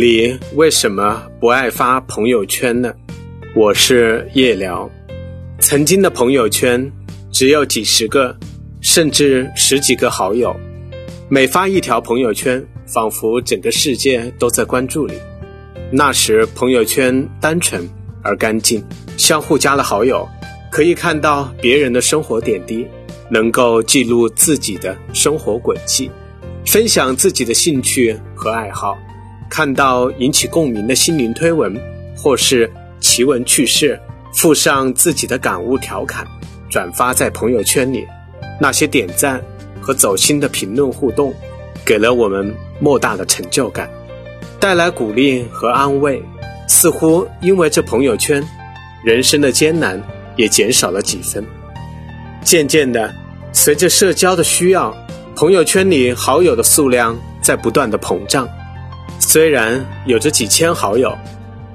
[0.00, 2.94] 你为什么不爱发朋友圈呢？
[3.52, 4.88] 我是夜聊。
[5.58, 6.92] 曾经的朋友圈
[7.32, 8.38] 只有几十个，
[8.80, 10.54] 甚至十几个好友，
[11.28, 15.14] 每发一条朋友圈，仿佛整个世界都在关注你。
[15.90, 17.84] 那时朋友圈单纯
[18.22, 18.80] 而干净，
[19.16, 20.28] 相互加了好友，
[20.70, 22.86] 可以看到别人的生活点滴，
[23.28, 26.08] 能够记录自己的生活轨迹，
[26.64, 28.96] 分享自己的兴趣和爱好。
[29.48, 31.74] 看到引起共鸣的心灵推文，
[32.16, 32.70] 或是
[33.00, 33.98] 奇闻趣事，
[34.34, 36.26] 附上自己的感悟调侃，
[36.70, 38.06] 转发在朋友圈里，
[38.60, 39.42] 那些点赞
[39.80, 41.32] 和走心的评论互动，
[41.84, 43.88] 给了我们莫大的成就感，
[44.60, 46.22] 带来鼓励和安慰。
[46.66, 48.46] 似乎因为这朋友圈，
[49.02, 50.02] 人生的艰难
[50.36, 51.42] 也减少了几分。
[52.44, 53.14] 渐渐的，
[53.52, 54.94] 随着社交的需要，
[55.34, 58.46] 朋友圈里好友的数量在不断的膨胀。
[59.28, 61.14] 虽然有着几千好友，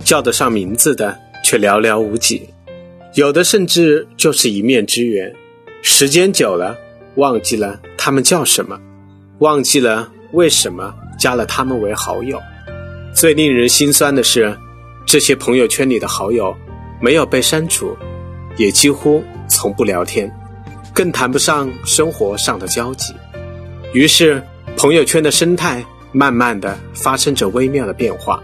[0.03, 2.49] 叫得上名字的却寥寥无几，
[3.13, 5.31] 有的甚至就是一面之缘。
[5.83, 6.75] 时间久了，
[7.13, 8.81] 忘记了他们叫什么，
[9.37, 12.41] 忘记了为什么加了他们为好友。
[13.13, 14.57] 最令人心酸的是，
[15.05, 16.55] 这些朋友圈里的好友，
[16.99, 17.95] 没有被删除，
[18.57, 20.27] 也几乎从不聊天，
[20.91, 23.13] 更谈不上生活上的交集。
[23.93, 24.41] 于是，
[24.75, 25.85] 朋友圈的生态。
[26.13, 28.41] 慢慢的发生着微妙的变化，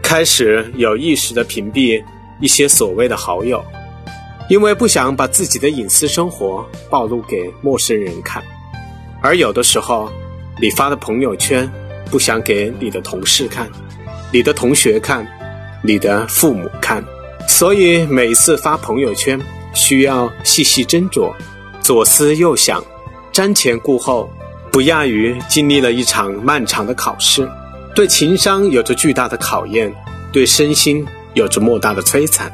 [0.00, 2.02] 开始有意识的屏蔽
[2.40, 3.62] 一些所谓的好友，
[4.48, 8.42] 因为不想把自己的隐私生活暴露给陌生人看，
[9.20, 10.10] 而有的时候，
[10.60, 11.68] 你发的朋友圈
[12.08, 13.68] 不想给你的同事看，
[14.32, 15.26] 你的同学看，
[15.82, 17.04] 你的父母看，
[17.48, 19.40] 所以每次发朋友圈
[19.74, 21.34] 需要细细斟酌，
[21.80, 22.84] 左思右想，
[23.32, 24.30] 瞻前顾后。
[24.76, 27.50] 不亚于经历了一场漫长的考试，
[27.94, 29.90] 对情商有着巨大的考验，
[30.30, 32.52] 对身心有着莫大的摧残。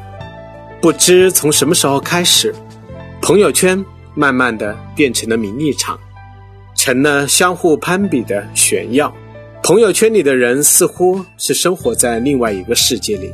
[0.81, 2.55] 不知从什么时候开始，
[3.21, 3.83] 朋友圈
[4.15, 5.99] 慢慢的变成了名利场，
[6.77, 9.13] 成了相互攀比的炫耀。
[9.61, 13.33] 朋友圈里的人似乎是生活在另外一个世界里，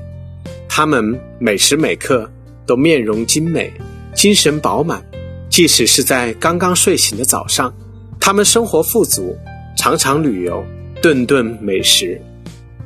[0.68, 2.28] 他们每时每刻
[2.66, 3.72] 都面容精美，
[4.16, 5.00] 精神饱满，
[5.48, 7.72] 即使是在刚刚睡醒的早上。
[8.20, 9.36] 他们生活富足，
[9.78, 10.64] 常常旅游，
[11.02, 12.22] 顿顿美食。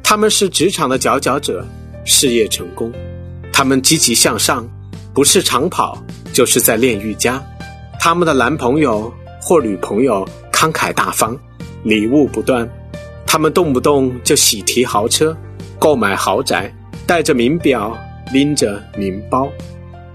[0.02, 1.66] 他们是职场的佼佼者，
[2.06, 2.92] 事业成功。
[3.52, 4.68] 他们积极向上，
[5.14, 6.02] 不是长跑，
[6.32, 7.44] 就是在练瑜伽。
[8.00, 9.12] 他们的男朋友
[9.42, 11.38] 或女朋友慷慨大方，
[11.84, 12.70] 礼物不断。
[13.26, 15.36] 他们动不动就喜提豪车，
[15.80, 16.72] 购买豪宅，
[17.08, 17.98] 带着名表，
[18.32, 19.50] 拎着名包。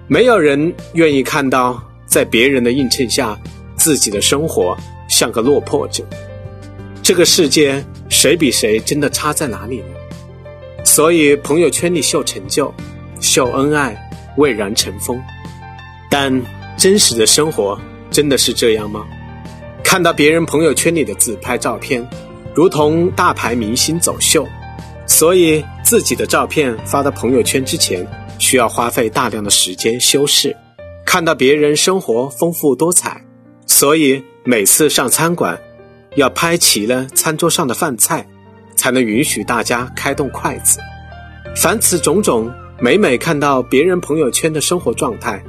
[0.07, 3.37] 没有人愿意看到在别人的映衬下，
[3.77, 4.77] 自己的生活。
[5.19, 6.05] 像个落魄者，
[7.03, 9.87] 这个世界谁比谁真的差在哪里呢？
[10.85, 12.73] 所以朋友圈里秀成就、
[13.21, 13.99] 秀恩爱，
[14.37, 15.21] 蔚然成风。
[16.09, 16.41] 但
[16.77, 17.77] 真实的生活
[18.13, 19.05] 真的是这样吗？
[19.83, 22.09] 看到别人朋友圈里的自拍照片，
[22.55, 24.47] 如同大牌明星走秀，
[25.05, 28.07] 所以自己的照片发到朋友圈之前，
[28.39, 30.57] 需要花费大量的时间修饰。
[31.05, 33.21] 看到别人生活丰富多彩，
[33.67, 34.23] 所以。
[34.51, 35.61] 每次上餐馆，
[36.17, 38.27] 要拍齐了餐桌上的饭菜，
[38.77, 40.81] 才能允许大家开动筷子。
[41.55, 42.51] 凡此种种，
[42.81, 45.45] 每每看到别人朋友圈的生活状态，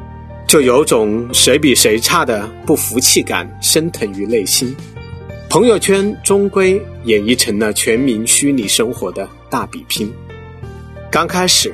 [0.50, 4.76] 就有种谁比谁差的不服气感升腾于内心。
[5.50, 6.74] 朋友圈终归
[7.06, 10.14] 演绎成了全民虚拟生活的大比拼。
[11.10, 11.74] 刚开始，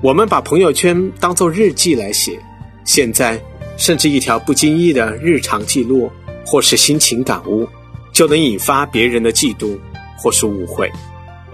[0.00, 2.40] 我们把朋友圈当做日记来写，
[2.86, 3.38] 现在
[3.76, 6.10] 甚至一条不经意的日常记录。
[6.44, 7.68] 或是心情感悟，
[8.12, 9.78] 就能引发别人的嫉妒
[10.18, 10.90] 或是误会。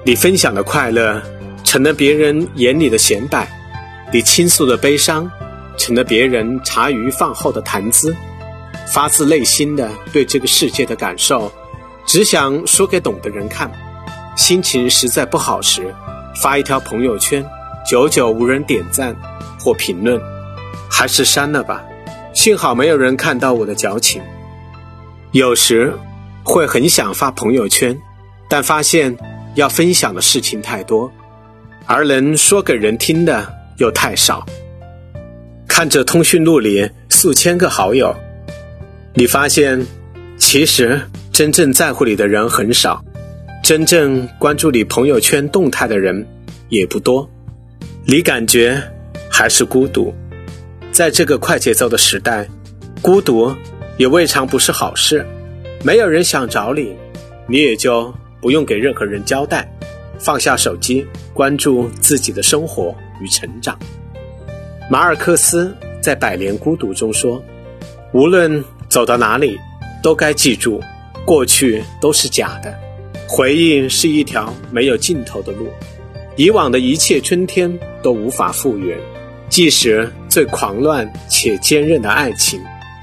[0.04, 1.20] 你分享的快乐，
[1.64, 3.46] 成了别人眼里的显摆；
[4.12, 5.30] 你倾诉的悲伤，
[5.76, 8.14] 成了别人茶余饭后的谈资。
[8.92, 11.52] 发自内心的对这个世界的感受，
[12.06, 13.70] 只想说给懂的人看。
[14.36, 15.94] 心情实在不好时，
[16.42, 17.44] 发一条朋友圈，
[17.88, 19.14] 久久无人点赞
[19.60, 20.20] 或评论，
[20.90, 21.84] 还是删了吧。
[22.32, 24.20] 幸好没有人看到我的矫情。
[25.32, 25.92] 有时
[26.42, 28.00] 会很想发朋友圈，
[28.48, 29.16] 但发现
[29.54, 31.12] 要分享的事情太多，
[31.86, 34.44] 而能说给人听的又太少。
[35.68, 38.16] 看着通讯录里数千个好友，
[39.14, 39.86] 你发现
[40.36, 41.00] 其实
[41.32, 43.04] 真正在乎你的人很少，
[43.62, 46.26] 真正关注你朋友圈动态的人
[46.68, 47.30] 也不多，
[48.04, 48.82] 你感觉
[49.30, 50.12] 还是孤独。
[50.90, 52.48] 在这个快节奏的时代，
[53.00, 53.54] 孤独。
[54.00, 55.26] 也未尝不是好事，
[55.84, 56.96] 没有人想找你，
[57.46, 58.10] 你也就
[58.40, 59.70] 不用给任何人交代，
[60.18, 63.78] 放下手机，关注自己的生活与成长。
[64.90, 67.44] 马尔克斯在《百年孤独》中说
[68.14, 69.54] ：“无论走到哪里，
[70.02, 70.80] 都该记住，
[71.26, 72.74] 过去都是假的，
[73.28, 75.68] 回忆是一条没有尽头的路，
[76.36, 77.70] 以往的一切春天
[78.02, 78.96] 都无法复原。
[79.50, 82.58] 即使最狂乱且坚韧的爱情，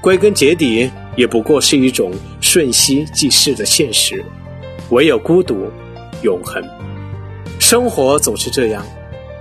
[0.08, 2.10] 归根结底也不过是一种
[2.40, 4.24] 瞬息即逝的现实。
[4.88, 5.70] 唯有孤独，
[6.22, 6.66] 永恒。
[7.58, 8.82] 生活总是这样，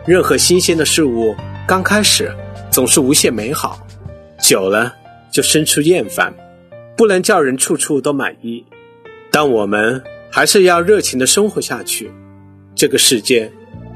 [0.05, 1.33] 任何新鲜的事物。”
[1.65, 2.29] 刚开始
[2.69, 3.79] 总是无限美好，
[4.41, 4.93] 久了
[5.31, 6.33] 就生出厌烦，
[6.97, 8.65] 不能叫人处处都满意。
[9.31, 12.11] 但我们还是要热情的生活下去。
[12.75, 13.49] 这个世界，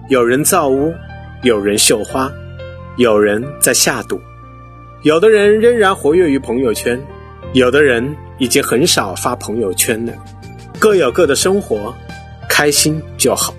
[0.08, 0.94] 有人造屋，
[1.44, 2.32] 有人绣花，
[2.96, 4.22] 有人在下赌，
[5.04, 7.02] 有的人仍然活跃于朋友圈，
[7.54, 10.14] 有的人已经很少发朋友圈了。
[10.78, 11.92] 各有各的生活，
[12.48, 13.52] 开心就好。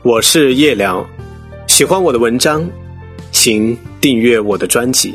[0.00, 1.06] 我是叶良。
[1.66, 2.66] 喜欢我的文章，
[3.32, 5.14] 请订阅我的专辑。